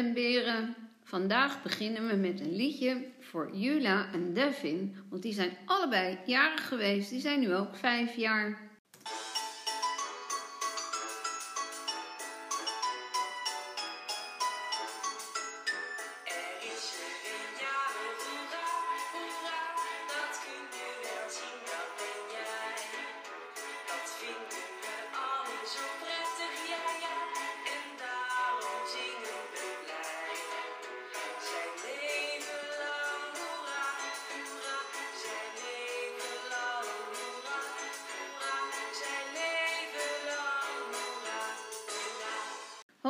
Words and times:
en 0.00 0.12
beren. 0.12 0.74
Vandaag 1.02 1.62
beginnen 1.62 2.08
we 2.08 2.14
met 2.14 2.40
een 2.40 2.56
liedje 2.56 3.04
voor 3.18 3.56
Jula 3.56 4.12
en 4.12 4.34
Devin, 4.34 4.96
want 5.08 5.22
die 5.22 5.32
zijn 5.32 5.56
allebei 5.64 6.18
jarig 6.26 6.68
geweest. 6.68 7.10
Die 7.10 7.20
zijn 7.20 7.40
nu 7.40 7.54
ook 7.54 7.76
vijf 7.76 8.16
jaar. 8.16 8.69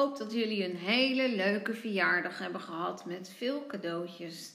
Hoop 0.00 0.18
dat 0.18 0.32
jullie 0.32 0.64
een 0.64 0.76
hele 0.76 1.28
leuke 1.28 1.74
verjaardag 1.74 2.38
hebben 2.38 2.60
gehad 2.60 3.04
met 3.04 3.32
veel 3.36 3.66
cadeautjes. 3.66 4.52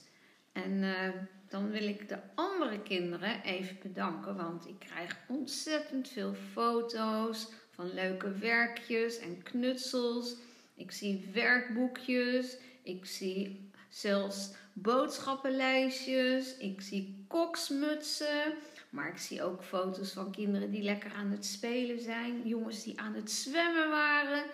En 0.52 0.82
eh, 0.82 1.10
dan 1.48 1.70
wil 1.70 1.82
ik 1.88 2.08
de 2.08 2.18
andere 2.34 2.82
kinderen 2.82 3.42
even 3.42 3.76
bedanken, 3.82 4.36
want 4.36 4.68
ik 4.68 4.78
krijg 4.78 5.16
ontzettend 5.28 6.08
veel 6.08 6.34
foto's 6.52 7.48
van 7.70 7.94
leuke 7.94 8.30
werkjes 8.30 9.18
en 9.18 9.42
knutsels. 9.42 10.36
Ik 10.74 10.90
zie 10.90 11.30
werkboekjes, 11.32 12.56
ik 12.82 13.04
zie 13.04 13.70
zelfs 13.88 14.50
boodschappenlijstjes, 14.72 16.56
ik 16.56 16.80
zie 16.80 17.24
koksmutsen. 17.28 18.54
Maar 18.90 19.08
ik 19.08 19.18
zie 19.18 19.42
ook 19.42 19.64
foto's 19.64 20.12
van 20.12 20.30
kinderen 20.30 20.70
die 20.70 20.82
lekker 20.82 21.12
aan 21.12 21.30
het 21.30 21.44
spelen 21.46 22.00
zijn, 22.00 22.40
jongens 22.44 22.82
die 22.82 23.00
aan 23.00 23.14
het 23.14 23.30
zwemmen 23.30 23.88
waren. 23.90 24.44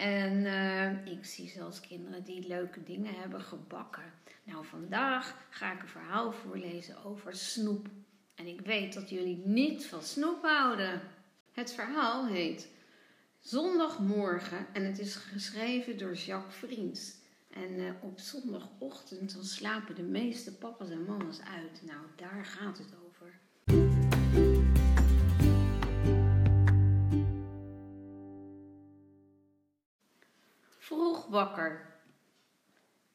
En 0.00 0.46
eh, 0.46 1.12
ik 1.12 1.24
zie 1.24 1.48
zelfs 1.48 1.80
kinderen 1.80 2.24
die 2.24 2.46
leuke 2.46 2.82
dingen 2.82 3.14
hebben 3.14 3.40
gebakken. 3.40 4.12
Nou, 4.44 4.64
vandaag 4.64 5.36
ga 5.50 5.72
ik 5.72 5.82
een 5.82 5.88
verhaal 5.88 6.32
voorlezen 6.32 7.04
over 7.04 7.36
snoep. 7.36 7.88
En 8.34 8.46
ik 8.46 8.60
weet 8.60 8.94
dat 8.94 9.10
jullie 9.10 9.42
niet 9.44 9.86
van 9.86 10.02
snoep 10.02 10.42
houden. 10.42 11.00
Het 11.52 11.72
verhaal 11.72 12.26
heet 12.26 12.68
Zondagmorgen 13.38 14.66
en 14.72 14.84
het 14.84 14.98
is 14.98 15.14
geschreven 15.14 15.98
door 15.98 16.14
Jacques 16.14 16.54
Vriends. 16.54 17.14
En 17.50 17.78
eh, 17.78 18.04
op 18.04 18.18
zondagochtend 18.18 19.34
dan 19.34 19.44
slapen 19.44 19.94
de 19.94 20.02
meeste 20.02 20.56
papa's 20.56 20.90
en 20.90 21.04
mama's 21.04 21.40
uit. 21.40 21.82
Nou, 21.86 22.00
daar 22.16 22.44
gaat 22.44 22.78
het 22.78 22.86
over. 22.86 22.99
Wakker. 31.30 31.94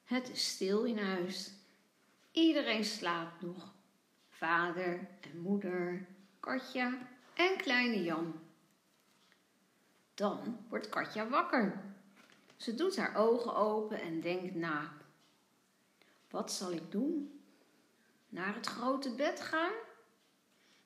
Het 0.04 0.30
is 0.30 0.48
stil 0.48 0.84
in 0.84 0.98
huis. 0.98 1.52
Iedereen 2.32 2.86
slaapt 2.86 3.42
nog. 3.42 3.74
Vader 4.30 5.08
en 5.22 5.40
moeder, 5.40 6.08
Katja 6.40 7.08
en 7.34 7.58
kleine 7.58 8.04
Jan. 8.04 8.40
Dan 10.14 10.66
wordt 10.70 10.90
Katja 10.90 11.28
wakker. 11.28 11.84
Ze 12.56 12.76
doet 12.76 12.98
haar 12.98 13.16
ogen 13.16 13.56
open 13.56 14.02
en 14.02 14.22
denkt 14.22 14.56
na. 14.56 14.94
Wat 16.30 16.52
zal 16.52 16.72
ik 16.72 16.92
doen? 16.92 17.42
Naar 18.30 18.56
het 18.56 18.66
grote 18.66 19.16
bed 19.16 19.42
gaan? 19.42 19.74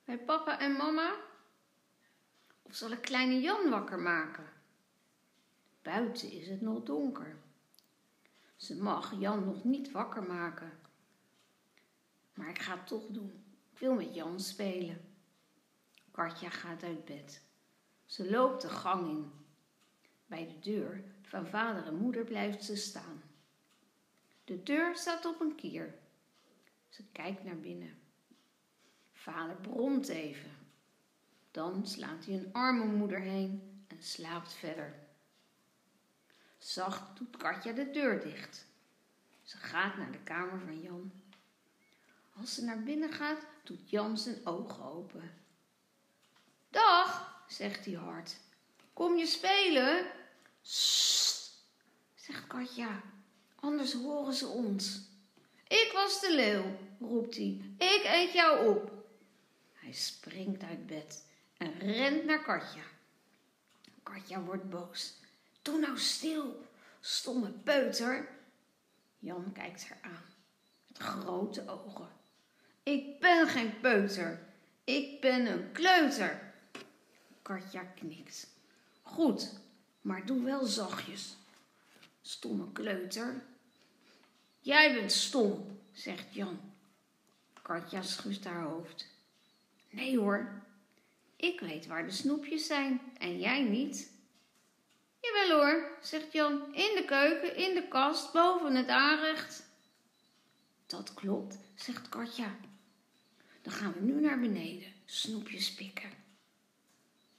Bij 0.06 0.18
papa 0.18 0.60
en 0.60 0.72
mama? 0.72 1.16
Of 2.62 2.76
zal 2.76 2.92
ik 2.92 3.02
kleine 3.02 3.40
Jan 3.40 3.70
wakker 3.70 4.00
maken? 4.00 4.59
Buiten 5.90 6.32
is 6.32 6.48
het 6.48 6.62
nog 6.62 6.84
donker. 6.84 7.38
Ze 8.56 8.82
mag 8.82 9.20
Jan 9.20 9.46
nog 9.46 9.64
niet 9.64 9.92
wakker 9.92 10.24
maken. 10.24 10.72
Maar 12.34 12.50
ik 12.50 12.60
ga 12.60 12.78
het 12.78 12.88
toch 12.88 13.08
doen. 13.08 13.44
Ik 13.72 13.80
wil 13.80 13.94
met 13.94 14.16
Jan 14.16 14.40
spelen. 14.40 15.02
Katja 16.12 16.50
gaat 16.50 16.84
uit 16.84 17.06
bed. 17.06 17.42
Ze 18.06 18.30
loopt 18.30 18.62
de 18.62 18.70
gang 18.70 19.10
in. 19.10 19.32
Bij 20.26 20.48
de 20.48 20.60
deur 20.60 21.04
van 21.22 21.48
vader 21.48 21.86
en 21.86 21.96
moeder 21.96 22.24
blijft 22.24 22.64
ze 22.64 22.76
staan. 22.76 23.22
De 24.44 24.64
deur 24.64 24.96
staat 24.96 25.26
op 25.26 25.40
een 25.40 25.56
kier. 25.56 25.96
Ze 26.90 27.04
kijkt 27.12 27.44
naar 27.44 27.60
binnen. 27.60 28.00
Vader 29.12 29.56
bromt 29.56 30.08
even. 30.08 30.52
Dan 31.52 31.88
slaat 31.88 32.26
hij 32.26 32.36
een 32.36 32.54
arme 32.54 32.86
moeder 32.86 33.20
heen 33.20 33.84
en 33.88 34.04
slaapt 34.04 34.54
verder. 34.54 35.08
Zacht 36.60 37.18
doet 37.18 37.38
Katja 37.38 37.72
de 37.72 37.92
deur 37.92 38.22
dicht. 38.22 38.66
Ze 39.44 39.58
gaat 39.58 39.98
naar 39.98 40.12
de 40.12 40.24
kamer 40.24 40.60
van 40.60 40.82
Jan. 40.82 41.12
Als 42.40 42.54
ze 42.54 42.64
naar 42.64 42.84
binnen 42.84 43.14
gaat, 43.14 43.46
doet 43.64 43.90
Jan 43.90 44.18
zijn 44.18 44.46
ogen 44.46 44.84
open. 44.84 45.34
Dag, 46.70 47.44
zegt 47.48 47.86
hij 47.86 47.94
hard. 47.94 48.38
Kom 48.94 49.18
je 49.18 49.26
spelen? 49.26 50.06
Sst, 50.62 51.64
zegt 52.16 52.48
Katja, 52.48 53.02
anders 53.56 53.94
horen 53.94 54.34
ze 54.34 54.48
ons. 54.48 55.02
Ik 55.68 55.92
was 55.94 56.22
de 56.22 56.36
leeuw, 56.36 56.78
roept 57.00 57.36
hij. 57.36 57.74
Ik 57.78 58.02
eet 58.04 58.32
jou 58.32 58.76
op. 58.76 58.92
Hij 59.74 59.92
springt 59.92 60.64
uit 60.64 60.86
bed 60.86 61.26
en 61.58 61.80
rent 61.80 62.26
naar 62.26 62.44
Katja. 62.44 62.84
Katja 64.04 64.42
wordt 64.42 64.70
boos. 64.70 65.19
Doe 65.62 65.80
nou 65.80 65.98
stil, 65.98 66.66
stomme 67.00 67.50
peuter. 67.50 68.30
Jan 69.20 69.52
kijkt 69.52 69.88
haar 69.90 70.00
aan 70.02 70.26
met 70.88 70.98
grote 70.98 71.68
ogen. 71.68 72.10
Ik 72.84 73.20
ben 73.20 73.48
geen 73.48 73.80
peuter, 73.80 74.40
ik 74.84 75.22
ben 75.22 75.46
een 75.46 75.72
kleuter. 75.72 76.54
Katja 77.42 77.84
knikt. 77.84 78.48
Goed, 79.02 79.60
maar 80.02 80.26
doe 80.26 80.44
wel 80.44 80.66
zachtjes. 80.66 81.36
Stomme 82.22 82.72
kleuter. 82.72 83.44
Jij 84.60 84.94
bent 84.94 85.12
stom, 85.12 85.80
zegt 85.92 86.34
Jan. 86.34 86.60
Katja 87.62 88.02
schudt 88.02 88.46
haar 88.46 88.64
hoofd. 88.64 89.08
Nee 89.90 90.18
hoor, 90.18 90.64
ik 91.36 91.60
weet 91.60 91.88
waar 91.88 92.06
de 92.06 92.12
snoepjes 92.12 92.66
zijn 92.68 93.02
en 93.18 93.40
jij 93.40 93.64
niet. 93.64 94.12
Jawel 95.20 95.58
hoor, 95.58 95.98
zegt 96.02 96.32
Jan, 96.32 96.76
in 96.76 96.96
de 96.96 97.04
keuken, 97.06 97.56
in 97.56 97.76
de 97.76 97.88
kast, 97.88 98.34
boven 98.34 98.76
het 98.76 98.88
aanrecht. 98.88 99.64
Dat 100.86 101.14
klopt, 101.14 101.58
zegt 101.76 102.10
Katja. 102.10 102.56
Dan 103.62 103.74
gaan 103.74 103.94
we 103.94 104.00
nu 104.00 104.22
naar 104.22 104.40
beneden, 104.40 104.94
snoepjes 105.06 105.74
pikken. 105.74 106.10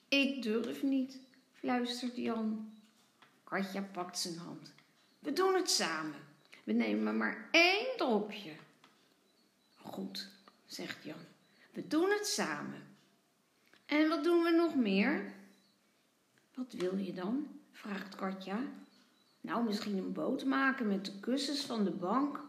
Ik 0.09 0.43
durf 0.43 0.83
niet, 0.83 1.19
fluistert 1.53 2.17
Jan. 2.17 2.73
Katja 3.45 3.83
pakt 3.83 4.19
zijn 4.19 4.39
hand. 4.39 4.73
We 5.19 5.33
doen 5.33 5.55
het 5.55 5.71
samen. 5.71 6.29
We 6.65 6.73
nemen 6.73 7.17
maar 7.17 7.49
één 7.51 7.97
dropje. 7.97 8.53
Goed, 9.77 10.29
zegt 10.67 11.05
Jan. 11.05 11.25
We 11.71 11.87
doen 11.87 12.11
het 12.11 12.27
samen. 12.27 12.97
En 13.87 14.09
wat 14.09 14.25
doen 14.25 14.43
we 14.43 14.51
nog 14.51 14.75
meer? 14.75 15.33
Wat 16.55 16.73
wil 16.73 16.97
je 16.97 17.12
dan? 17.12 17.60
Vraagt 17.81 18.15
Katja. 18.15 18.59
Nou, 19.41 19.65
misschien 19.65 19.97
een 19.99 20.12
boot 20.12 20.44
maken 20.44 20.87
met 20.87 21.05
de 21.05 21.21
kussens 21.21 21.61
van 21.61 21.85
de 21.85 21.91
bank. 21.91 22.41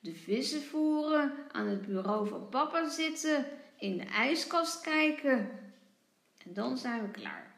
De 0.00 0.14
vissen 0.14 0.62
voeren, 0.62 1.32
aan 1.52 1.66
het 1.66 1.86
bureau 1.86 2.28
van 2.28 2.48
papa 2.48 2.88
zitten, 2.88 3.46
in 3.78 3.96
de 3.96 4.04
ijskast 4.04 4.80
kijken. 4.80 5.34
En 6.44 6.52
dan 6.52 6.78
zijn 6.78 7.02
we 7.02 7.10
klaar. 7.10 7.54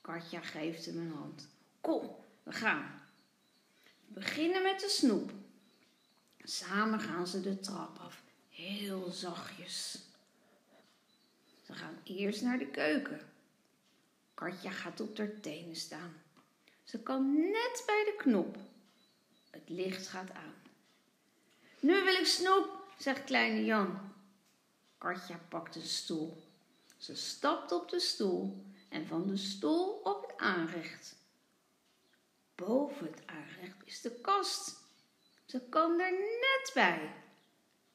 Katja 0.00 0.40
geeft 0.40 0.86
hem 0.86 0.98
een 0.98 1.12
hand. 1.12 1.48
Kom, 1.80 2.16
we 2.42 2.52
gaan. 2.52 3.02
We 4.06 4.20
beginnen 4.20 4.62
met 4.62 4.80
de 4.80 4.88
snoep. 4.88 5.32
Samen 6.42 7.00
gaan 7.00 7.26
ze 7.26 7.40
de 7.40 7.60
trap 7.60 7.98
af, 7.98 8.22
heel 8.48 9.10
zachtjes. 9.10 9.98
Ze 11.62 11.72
gaan 11.72 11.98
eerst 12.04 12.42
naar 12.42 12.58
de 12.58 12.70
keuken. 12.70 13.20
Katja 14.40 14.70
gaat 14.70 15.00
op 15.00 15.18
haar 15.18 15.40
tenen 15.40 15.76
staan. 15.76 16.22
Ze 16.84 17.02
kan 17.02 17.40
net 17.40 17.82
bij 17.86 18.04
de 18.04 18.14
knop. 18.18 18.56
Het 19.50 19.68
licht 19.68 20.06
gaat 20.06 20.30
aan. 20.30 20.54
Nu 21.80 22.04
wil 22.04 22.14
ik 22.14 22.26
snoep, 22.26 22.94
zegt 22.98 23.24
kleine 23.24 23.64
Jan. 23.64 24.12
Katja 24.98 25.40
pakt 25.48 25.76
een 25.76 25.82
stoel. 25.82 26.42
Ze 26.98 27.16
stapt 27.16 27.72
op 27.72 27.88
de 27.88 28.00
stoel 28.00 28.64
en 28.88 29.06
van 29.06 29.26
de 29.26 29.36
stoel 29.36 30.00
op 30.04 30.26
het 30.26 30.36
aanrecht. 30.36 31.16
Boven 32.54 33.06
het 33.06 33.22
aanrecht 33.26 33.76
is 33.84 34.00
de 34.00 34.10
kast. 34.10 34.76
Ze 35.46 35.60
kan 35.68 36.00
er 36.00 36.12
net 36.12 36.70
bij. 36.74 37.14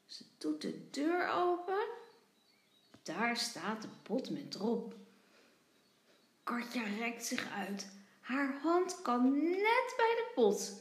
Ze 0.06 0.24
doet 0.38 0.62
de 0.62 0.90
deur 0.90 1.28
open. 1.28 1.88
Daar 3.04 3.38
staat 3.38 3.82
de 3.82 3.90
pot 4.04 4.30
met 4.30 4.52
drop. 4.52 5.04
Katja 6.46 6.84
rekt 7.00 7.26
zich 7.26 7.52
uit. 7.52 7.88
Haar 8.22 8.60
hand 8.62 9.02
kan 9.02 9.44
net 9.44 9.94
bij 9.98 10.16
de 10.16 10.32
pot. 10.36 10.74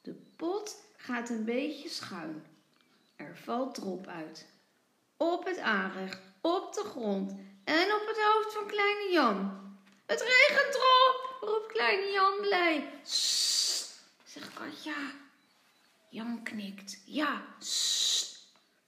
De 0.00 0.14
pot 0.36 0.82
gaat 0.96 1.30
een 1.30 1.44
beetje 1.44 1.88
schuin. 1.88 2.44
Er 3.16 3.36
valt 3.44 3.74
drop 3.74 4.06
uit. 4.06 4.46
Op 5.16 5.44
het 5.44 5.58
aanrecht, 5.58 6.18
op 6.40 6.74
de 6.74 6.80
grond 6.80 7.30
en 7.64 7.94
op 7.94 8.06
het 8.06 8.18
hoofd 8.22 8.52
van 8.52 8.66
kleine 8.66 9.12
Jan. 9.12 9.68
Het 10.06 10.20
regent 10.20 10.74
erop, 10.74 11.36
roept 11.40 11.72
kleine 11.72 12.12
Jan 12.12 12.40
blij. 12.40 12.90
Sst, 13.02 14.02
zegt 14.24 14.52
Katja. 14.52 15.12
Jan 16.08 16.42
knikt. 16.42 17.02
Ja. 17.04 17.44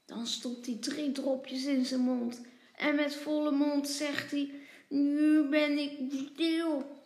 Dan 0.07 0.27
stopt 0.27 0.67
hij 0.67 0.77
drie 0.81 1.13
dropjes 1.13 1.65
in 1.65 1.85
zijn 1.85 2.01
mond. 2.01 2.41
En 2.77 2.95
met 2.95 3.15
volle 3.15 3.51
mond 3.51 3.89
zegt 3.89 4.31
hij, 4.31 4.60
nu 4.91 5.49
ben 5.49 5.79
ik 5.79 5.99
stil. 6.13 6.99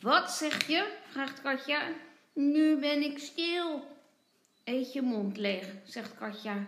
Wat 0.00 0.30
zeg 0.30 0.66
je? 0.66 0.98
vraagt 1.10 1.42
Katja. 1.42 1.92
Nu 2.32 2.78
ben 2.78 3.02
ik 3.02 3.18
stil. 3.18 3.86
Eet 4.64 4.92
je 4.92 5.02
mond 5.02 5.36
leeg, 5.36 5.66
zegt 5.84 6.14
Katja. 6.14 6.66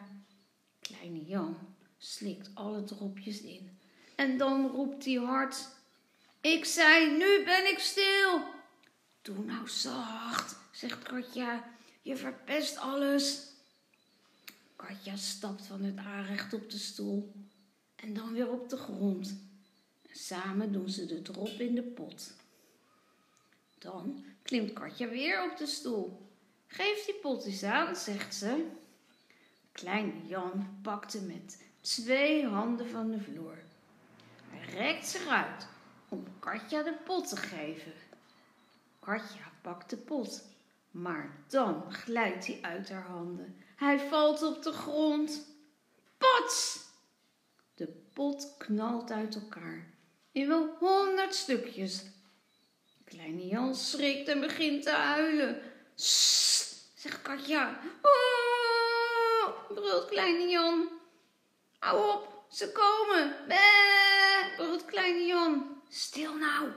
Kleine 0.81 1.25
Jan 1.25 1.59
slikt 1.99 2.51
alle 2.55 2.85
dropjes 2.85 3.41
in. 3.41 3.79
En 4.15 4.39
dan 4.39 4.67
roept 4.67 5.05
hij 5.05 5.15
hard. 5.15 5.69
Ik 6.41 6.65
zei, 6.65 7.17
nu 7.17 7.45
ben 7.45 7.71
ik 7.71 7.79
stil. 7.79 8.43
Doe 9.23 9.45
nou 9.45 9.69
zacht, 9.69 10.57
zegt 10.73 11.03
Katja. 11.03 11.65
Je 12.03 12.17
verpest 12.17 12.79
alles. 12.79 13.47
Katja 14.77 15.17
stapt 15.17 15.67
van 15.67 15.83
het 15.83 15.97
aanrecht 15.97 16.53
op 16.53 16.71
de 16.71 16.79
stoel 16.79 17.33
en 17.97 18.15
dan 18.15 18.33
weer 18.33 18.51
op 18.51 18.69
de 18.69 18.77
grond. 18.77 19.37
En 20.17 20.23
samen 20.23 20.73
doen 20.73 20.89
ze 20.89 21.07
de 21.07 21.23
drop 21.23 21.49
in 21.49 21.75
de 21.75 21.83
pot. 21.83 22.33
Dan 23.79 24.25
klimt 24.43 24.73
Katja 24.73 25.09
weer 25.09 25.51
op 25.51 25.57
de 25.57 25.67
stoel. 25.67 26.31
Geef 26.67 27.05
die 27.05 27.15
pot 27.15 27.45
eens 27.45 27.63
aan, 27.63 27.97
zegt 27.97 28.35
ze. 28.35 28.67
Kleine 29.73 30.27
Jan 30.27 30.79
pakte 30.83 31.21
met 31.21 31.65
twee 31.81 32.47
handen 32.47 32.89
van 32.89 33.11
de 33.11 33.21
vloer. 33.21 33.59
Hij 34.49 34.75
rekt 34.75 35.07
zich 35.07 35.27
uit 35.27 35.67
om 36.09 36.25
Katja 36.39 36.83
de 36.83 36.95
pot 37.05 37.29
te 37.29 37.37
geven. 37.37 37.93
Katja 39.01 39.53
pakt 39.63 39.91
de 39.91 39.97
pot, 39.97 40.45
maar 40.91 41.37
dan 41.47 41.93
glijdt 41.93 42.47
hij 42.47 42.59
uit 42.63 42.89
haar 42.89 43.07
handen. 43.07 43.57
Hij 43.77 43.99
valt 43.99 44.43
op 44.43 44.63
de 44.63 44.73
grond. 44.73 45.47
Pats! 46.19 46.85
De 47.75 47.87
pot 48.13 48.55
knalt 48.59 49.11
uit 49.11 49.35
elkaar 49.35 49.95
in 50.37 50.49
wel 50.49 50.77
honderd 50.79 51.35
stukjes. 51.35 52.03
Kleine 53.05 53.47
Jan 53.47 53.75
schrikt 53.75 54.29
en 54.29 54.41
begint 54.41 54.83
te 54.83 54.91
huilen. 54.91 55.63
Sst, 55.95 56.91
zegt 56.95 57.23
Katja. 57.23 57.81
Oh, 58.03 59.75
brult 59.75 60.09
kleine 60.09 60.49
Jan. 60.49 60.89
Hou 61.79 62.13
op, 62.15 62.45
ze 62.51 62.73
komen. 62.73 63.37
Bee, 63.49 64.55
brult 64.57 64.85
kleine 64.85 65.27
Jan. 65.27 65.83
Stil 65.89 66.35
nou. 66.35 66.71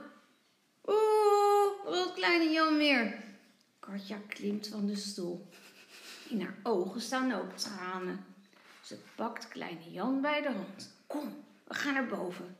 Oeh, 0.86 1.82
brult 1.84 2.14
kleine 2.14 2.50
Jan 2.50 2.76
weer. 2.76 3.24
Katja 3.80 4.18
klimt 4.28 4.68
van 4.68 4.86
de 4.86 4.96
stoel. 4.96 5.48
In 6.28 6.40
haar 6.40 6.58
ogen 6.62 7.00
staan 7.00 7.32
ook 7.32 7.56
tranen. 7.56 8.24
Ze 8.82 8.98
pakt 9.14 9.48
kleine 9.48 9.90
Jan 9.90 10.20
bij 10.20 10.42
de 10.42 10.50
hand. 10.52 10.94
Kom, 11.06 11.44
we 11.64 11.74
gaan 11.74 11.94
naar 11.94 12.06
boven. 12.06 12.59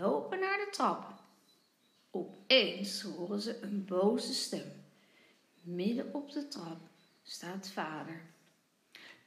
Lopen 0.00 0.40
naar 0.40 0.58
de 0.58 0.68
trap. 0.70 1.14
Opeens 2.10 3.02
horen 3.02 3.40
ze 3.40 3.62
een 3.62 3.84
boze 3.84 4.34
stem. 4.34 4.84
Midden 5.62 6.14
op 6.14 6.32
de 6.32 6.48
trap 6.48 6.78
staat 7.22 7.68
vader. 7.68 8.22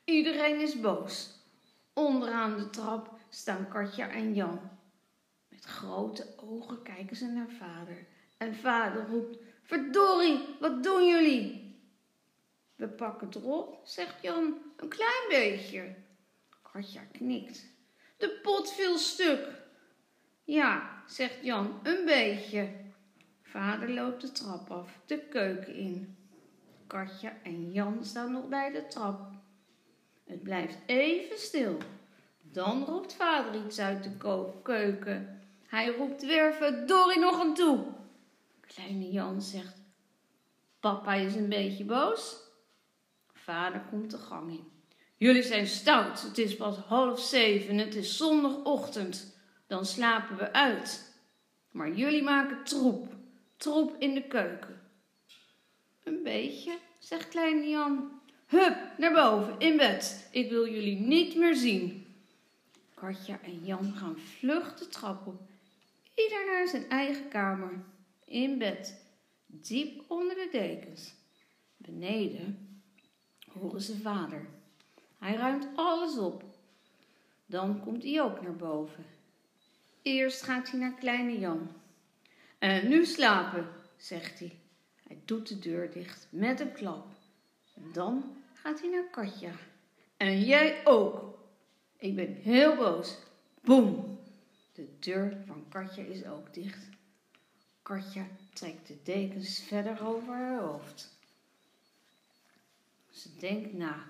Iedereen 0.04 0.62
is 0.62 0.80
boos. 0.80 1.30
Onderaan 1.94 2.58
de 2.58 2.70
trap 2.70 3.20
staan 3.30 3.68
Katja 3.68 4.10
en 4.10 4.34
Jan. 4.34 4.60
Met 5.48 5.64
grote 5.64 6.34
ogen 6.38 6.81
kijken 6.81 7.16
ze 7.16 7.25
naar 7.25 7.50
vader. 7.60 8.06
En 8.38 8.56
vader 8.56 9.08
roept: 9.08 9.38
Verdorie, 9.64 10.46
wat 10.60 10.84
doen 10.84 11.08
jullie? 11.08 11.78
We 12.75 12.88
pakken 12.90 13.30
erop, 13.34 13.81
zegt 13.84 14.22
Jan, 14.22 14.58
een 14.78 14.90
klein 14.90 15.28
beetje. 15.30 15.96
Katja 16.72 17.02
knikt. 17.12 17.66
De 18.18 18.40
pot 18.42 18.72
viel 18.72 18.98
stuk. 18.98 19.62
Ja, 20.44 21.04
zegt 21.07 21.44
Jan, 21.44 21.80
een 21.84 22.06
beetje. 22.06 22.69
Vader 23.42 23.90
loopt 23.90 24.22
de 24.22 24.31
trap 24.31 24.72
af, 24.72 25.00
de 25.06 25.19
keuken 25.19 25.75
in. 25.75 26.18
Katja 26.88 27.34
en 27.44 27.72
Jan 27.72 28.06
staan 28.06 28.31
nog 28.31 28.48
bij 28.48 28.72
de 28.72 28.88
trap. 28.88 29.31
Het 30.25 30.44
blijft 30.44 30.78
even 30.86 31.38
stil. 31.38 31.78
Dan 32.42 32.84
roept 32.84 33.13
vader 33.13 33.66
iets 33.66 33.80
uit 33.80 34.04
de 34.04 34.42
keuken. 34.63 35.42
Hij 35.68 35.95
roept 35.95 36.25
weer 36.25 36.54
verdorie 36.54 37.19
nog 37.19 37.39
aan 37.42 37.54
toe. 37.54 37.86
Kleine 38.62 39.12
Jan 39.12 39.42
zegt, 39.42 39.81
papa 40.80 41.13
is 41.13 41.36
een 41.36 41.50
beetje 41.50 41.86
boos. 41.86 42.38
Vader 43.34 43.81
komt 43.89 44.12
de 44.12 44.18
gang 44.18 44.51
in. 44.51 44.72
Jullie 45.18 45.44
zijn 45.44 45.68
stout. 45.68 46.22
Het 46.22 46.38
is 46.38 46.56
pas 46.56 46.78
half 46.78 47.19
zeven. 47.19 47.78
Het 47.78 47.96
is 47.96 48.18
zondagochtend. 48.18 49.38
Dan 49.68 49.86
slapen 49.86 50.38
we 50.38 50.54
uit. 50.54 51.12
Maar 51.71 51.92
jullie 51.92 52.24
maken 52.24 52.63
troep. 52.63 53.15
Troep 53.57 53.95
in 54.00 54.13
de 54.13 54.27
keuken. 54.27 54.81
Een 56.04 56.24
beetje, 56.24 56.77
zegt 57.00 57.27
kleine 57.27 57.69
Jan. 57.69 58.21
Hup, 58.45 58.77
naar 58.98 59.13
boven, 59.13 59.60
in 59.60 59.77
bed. 59.77 60.27
Ik 60.31 60.50
wil 60.50 60.68
jullie 60.69 61.00
niet 61.00 61.36
meer 61.36 61.56
zien. 61.56 62.06
Katja 62.94 63.39
en 63.42 63.65
Jan 63.65 63.94
gaan 63.94 64.18
vlug 64.18 64.77
de 64.77 64.88
trap 64.88 65.27
op. 65.27 65.42
Ieder 66.15 66.45
naar 66.45 66.68
zijn 66.68 66.89
eigen 66.89 67.27
kamer. 67.27 67.84
In 68.25 68.58
bed, 68.58 69.01
diep 69.46 70.03
onder 70.08 70.36
de 70.36 70.48
dekens. 70.51 71.13
Beneden 71.77 72.82
horen 73.51 73.82
ze 73.82 73.98
vader. 73.98 74.48
Hij 75.20 75.36
ruimt 75.36 75.67
alles 75.75 76.17
op. 76.17 76.43
Dan 77.46 77.79
komt 77.79 78.03
hij 78.03 78.22
ook 78.22 78.41
naar 78.41 78.55
boven. 78.55 79.05
Eerst 80.03 80.41
gaat 80.41 80.72
hij 80.72 80.79
naar 80.79 80.93
kleine 80.93 81.39
Jan. 81.39 81.69
En 82.60 82.88
nu 82.88 83.05
slapen, 83.05 83.67
zegt 83.98 84.39
hij. 84.39 84.60
Hij 85.07 85.22
doet 85.25 85.48
de 85.48 85.60
deur 85.60 85.91
dicht 85.91 86.27
met 86.29 86.60
een 86.60 86.72
klap. 86.72 87.07
En 87.74 87.91
dan 87.93 88.43
gaat 88.53 88.79
hij 88.79 88.89
naar 88.89 89.10
Katja. 89.12 89.51
En 90.17 90.41
jij 90.41 90.86
ook. 90.86 91.39
Ik 91.98 92.15
ben 92.15 92.33
heel 92.33 92.75
boos. 92.75 93.17
Boem. 93.62 94.19
De 94.74 94.88
deur 95.00 95.38
van 95.45 95.65
Katja 95.69 96.03
is 96.03 96.25
ook 96.25 96.53
dicht. 96.53 96.88
Katja 97.81 98.25
trekt 98.53 98.88
de 98.88 98.98
dekens 99.03 99.60
verder 99.60 100.05
over 100.05 100.33
haar 100.33 100.62
hoofd. 100.62 101.17
Ze 103.10 103.36
denkt 103.36 103.74
na. 103.74 104.05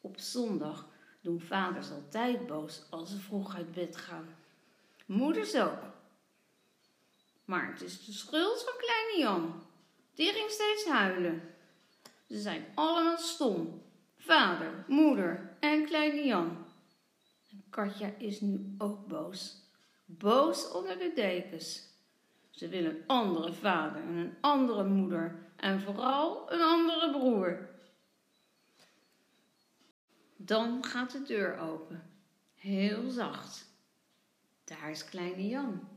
Op 0.00 0.18
zondag 0.18 0.88
doen 1.20 1.40
vaders 1.40 1.90
altijd 1.90 2.46
boos 2.46 2.82
als 2.90 3.10
ze 3.10 3.18
vroeg 3.18 3.56
uit 3.56 3.72
bed 3.72 3.96
gaan. 3.96 4.28
Moeders 5.04 5.54
ook. 5.56 5.78
Maar 7.44 7.72
het 7.72 7.82
is 7.82 8.04
de 8.04 8.12
schuld 8.12 8.64
van 8.64 8.74
kleine 8.78 9.18
Jan. 9.18 9.62
Die 10.14 10.32
ging 10.32 10.50
steeds 10.50 10.86
huilen. 10.86 11.54
Ze 12.28 12.40
zijn 12.40 12.66
allemaal 12.74 13.18
stom. 13.18 13.82
Vader, 14.16 14.84
moeder 14.88 15.56
en 15.60 15.84
kleine 15.84 16.24
Jan. 16.24 16.66
En 17.50 17.64
Katja 17.70 18.14
is 18.18 18.40
nu 18.40 18.74
ook 18.78 19.06
boos. 19.06 19.62
Boos 20.04 20.70
onder 20.70 20.98
de 20.98 21.12
dekens. 21.14 21.92
Ze 22.50 22.68
wil 22.68 22.84
een 22.84 23.02
andere 23.06 23.52
vader 23.52 24.02
en 24.02 24.16
een 24.16 24.36
andere 24.40 24.84
moeder 24.84 25.52
en 25.56 25.80
vooral 25.80 26.52
een 26.52 26.62
andere 26.62 27.10
broer. 27.10 27.68
Dan 30.36 30.84
gaat 30.84 31.10
de 31.10 31.22
deur 31.22 31.58
open, 31.58 32.10
heel 32.54 33.10
zacht. 33.10 33.73
Daar 34.64 34.90
is 34.90 35.04
kleine 35.04 35.48
Jan. 35.48 35.88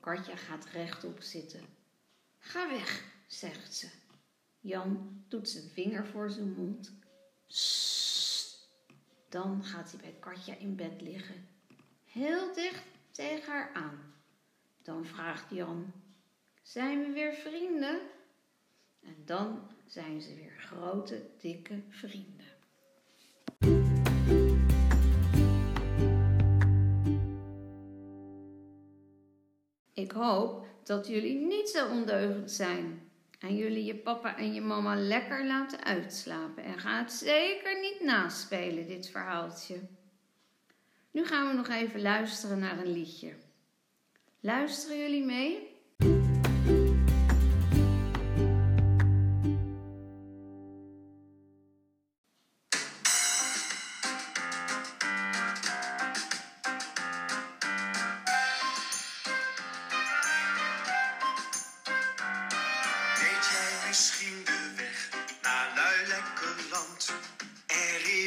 Katja 0.00 0.36
gaat 0.36 0.64
rechtop 0.64 1.22
zitten. 1.22 1.64
Ga 2.38 2.68
weg, 2.70 3.04
zegt 3.26 3.74
ze. 3.74 3.88
Jan 4.60 5.24
doet 5.28 5.48
zijn 5.48 5.68
vinger 5.68 6.06
voor 6.06 6.30
zijn 6.30 6.52
mond. 6.52 6.92
Sst. 7.46 8.68
Dan 9.28 9.64
gaat 9.64 9.90
hij 9.90 10.00
bij 10.00 10.16
Katja 10.20 10.54
in 10.54 10.76
bed 10.76 11.00
liggen, 11.00 11.48
heel 12.04 12.54
dicht 12.54 12.84
tegen 13.10 13.52
haar 13.52 13.72
aan. 13.74 14.14
Dan 14.82 15.04
vraagt 15.06 15.50
Jan: 15.50 15.92
Zijn 16.62 17.00
we 17.00 17.12
weer 17.12 17.34
vrienden? 17.34 18.00
En 19.00 19.16
dan 19.24 19.70
zijn 19.86 20.22
ze 20.22 20.34
weer 20.34 20.56
grote, 20.58 21.30
dikke 21.38 21.82
vrienden. 21.88 22.41
Ik 30.02 30.12
hoop 30.12 30.66
dat 30.82 31.06
jullie 31.06 31.34
niet 31.34 31.68
zo 31.68 31.88
ondeugend 31.88 32.50
zijn 32.50 33.10
en 33.38 33.56
jullie 33.56 33.84
je 33.84 33.94
papa 33.94 34.36
en 34.36 34.54
je 34.54 34.60
mama 34.60 34.94
lekker 34.94 35.46
laten 35.46 35.84
uitslapen. 35.84 36.64
En 36.64 36.78
ga 36.78 36.98
het 36.98 37.12
zeker 37.12 37.80
niet 37.80 38.00
naspelen, 38.00 38.86
dit 38.86 39.10
verhaaltje. 39.10 39.80
Nu 41.10 41.26
gaan 41.26 41.48
we 41.48 41.54
nog 41.54 41.68
even 41.68 42.02
luisteren 42.02 42.58
naar 42.58 42.78
een 42.78 42.92
liedje. 42.92 43.34
Luisteren 44.40 44.98
jullie 44.98 45.24
mee? 45.24 45.71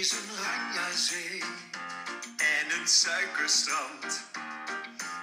Is 0.05 0.11
een 0.11 0.35
Ranjazee 0.43 1.43
en 2.37 2.79
een 2.79 2.87
suikerstrand. 2.87 4.23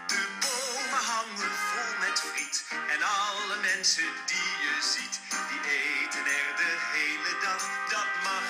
De 0.07 0.23
bomen 0.41 1.05
hangen 1.13 1.55
vol 1.69 1.99
met 2.01 2.21
friet 2.21 2.65
en 2.95 3.03
alle 3.03 3.57
mensen 3.61 4.11
die 4.27 4.53
je 4.65 4.77
ziet, 4.93 5.21
die 5.49 5.63
eten 5.71 6.25
er 6.41 6.57
de 6.57 6.73
hele 6.93 7.33
dag. 7.43 7.63
Dat 7.91 8.11
mag 8.25 8.47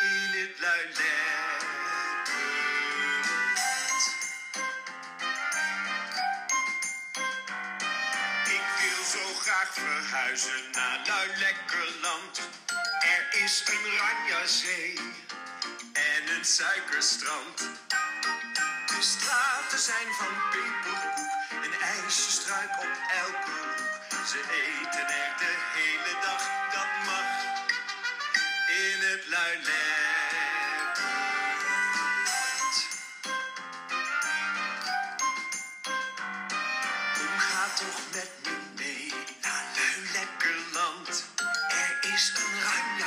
in 0.00 0.30
het 0.40 0.60
Luilekkerland. 0.60 2.28
Ik 8.44 8.66
wil 8.80 9.04
zo 9.14 9.34
graag 9.40 9.70
verhuizen 9.72 10.70
naar 10.72 10.98
Luilekkerland. 11.06 12.40
Er 13.02 13.42
is 13.44 13.62
een 13.66 13.98
Ranjazee 13.98 14.98
en 15.92 16.36
een 16.36 16.44
suikerstrand. 16.44 17.58
De 18.86 19.00
straten 19.00 19.78
zijn 19.78 20.12
van 20.18 20.50
peperkoek, 20.50 21.16
een 21.64 21.80
ijsjestruik 21.80 22.70
op 22.78 22.98
elke 23.24 23.50
hoek. 23.50 24.26
Ze 24.26 24.38
eten 24.38 25.06
er 25.06 25.34
de 25.38 25.54
hele 25.74 26.20
dag, 26.20 26.42
dat 26.72 26.90
mag 27.06 27.28
in 28.68 29.00
het 29.00 29.26
Luilekkerland. 29.26 30.11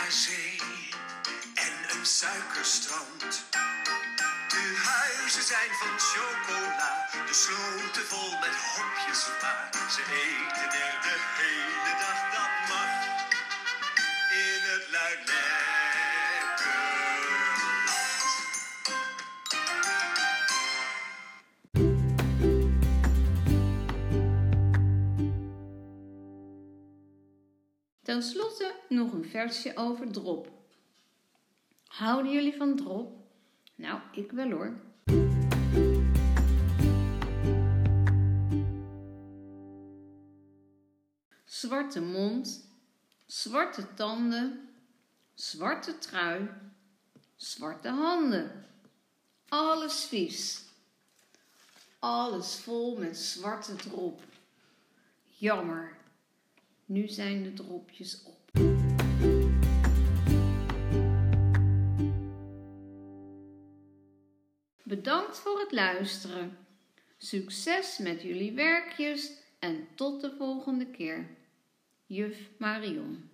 Ranjazee 0.05 0.59
en 1.53 1.97
een 1.97 2.05
suikerstrand. 2.05 3.45
De 4.47 4.81
huizen 4.83 5.43
zijn 5.43 5.71
van 5.71 5.99
chocola, 5.99 7.07
de 7.25 7.33
sloten 7.33 8.05
vol 8.05 8.39
met 8.39 8.55
hopjes 8.55 9.23
vla. 9.23 9.69
Ze 9.89 10.01
eten 10.01 10.79
er 10.79 11.01
de 11.01 11.17
hele 11.37 11.93
dag, 11.99 12.19
dat 12.35 12.53
mag 12.69 12.91
in 14.31 14.61
het 14.71 14.85
Luilekkerland. 14.91 15.55
Ten 28.03 28.23
slotte 28.23 28.74
nog 28.89 29.13
een 29.13 29.25
versje 29.25 29.71
over 29.75 30.11
drop. 30.11 30.51
Houden 31.87 32.31
jullie 32.31 32.55
van 32.55 32.75
drop? 32.75 33.13
Nou, 33.75 33.99
ik 34.11 34.31
wel 34.31 34.51
hoor. 34.51 34.79
Zwarte 41.45 42.01
mond, 42.01 42.69
zwarte 43.25 43.93
tanden, 43.93 44.69
zwarte 45.33 45.97
trui, 45.97 46.49
zwarte 47.35 47.89
handen. 47.89 48.65
Alles 49.49 50.03
vies. 50.03 50.63
Alles 51.99 52.55
vol 52.55 52.97
met 52.97 53.17
zwarte 53.17 53.75
drop. 53.75 54.21
Jammer. 55.23 55.97
Nu 56.85 57.07
zijn 57.07 57.43
de 57.43 57.53
dropjes 57.53 58.23
op. 58.23 58.34
Bedankt 64.87 65.37
voor 65.37 65.59
het 65.59 65.71
luisteren. 65.71 66.57
Succes 67.17 67.97
met 67.97 68.21
jullie 68.21 68.53
werkjes 68.53 69.31
en 69.59 69.87
tot 69.95 70.21
de 70.21 70.35
volgende 70.37 70.87
keer. 70.87 71.27
Juf 72.05 72.49
Marion. 72.57 73.29